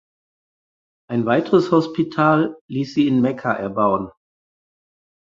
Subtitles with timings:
[1.11, 4.09] Ein weiteres Hospital ließ sie in Mekka erbauen.